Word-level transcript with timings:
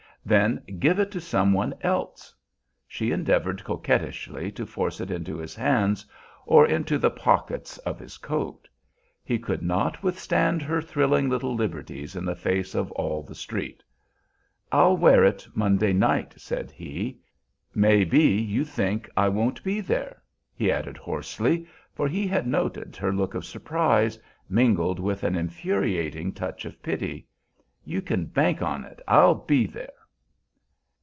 "Then 0.23 0.61
give 0.77 0.99
it 0.99 1.09
to 1.13 1.19
some 1.19 1.51
one 1.51 1.73
else." 1.81 2.31
She 2.87 3.11
endeavored 3.11 3.63
coquettishly 3.63 4.51
to 4.51 4.67
force 4.67 5.01
it 5.01 5.09
into 5.09 5.37
his 5.39 5.55
hands, 5.55 6.05
or 6.45 6.67
into 6.67 6.99
the 6.99 7.09
pockets 7.09 7.79
of 7.79 7.97
his 7.97 8.19
coat. 8.19 8.69
He 9.23 9.39
could 9.39 9.63
not 9.63 10.03
withstand 10.03 10.61
her 10.61 10.79
thrilling 10.79 11.27
little 11.27 11.55
liberties 11.55 12.15
in 12.15 12.23
the 12.23 12.35
face 12.35 12.75
of 12.75 12.91
all 12.91 13.23
the 13.23 13.33
street. 13.33 13.81
"I'll 14.71 14.95
wear 14.95 15.23
it 15.23 15.47
Monday 15.55 15.91
night," 15.91 16.35
said 16.37 16.69
he. 16.69 17.17
"May 17.73 18.03
be 18.03 18.39
you 18.39 18.63
think 18.63 19.09
I 19.17 19.27
won't 19.27 19.63
be 19.63 19.81
there?" 19.81 20.21
he 20.53 20.71
added 20.71 20.97
hoarsely, 20.97 21.65
for 21.95 22.07
he 22.07 22.27
had 22.27 22.45
noted 22.45 22.95
her 22.95 23.11
look 23.11 23.33
of 23.33 23.43
surprise, 23.43 24.19
mingled 24.47 24.99
with 24.99 25.23
an 25.23 25.35
infuriating 25.35 26.31
touch 26.31 26.63
of 26.63 26.79
pity. 26.83 27.25
"You 27.83 28.03
kin 28.03 28.25
bank 28.27 28.61
on 28.61 28.85
it 28.85 28.99
I'll 29.07 29.33
be 29.33 29.65
there." 29.65 29.91